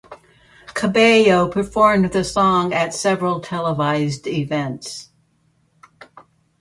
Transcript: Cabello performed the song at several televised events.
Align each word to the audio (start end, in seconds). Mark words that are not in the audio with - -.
Cabello 0.73 1.47
performed 1.47 2.05
the 2.11 2.23
song 2.23 2.73
at 2.73 2.91
several 2.95 3.39
televised 3.39 4.25
events. 4.25 5.09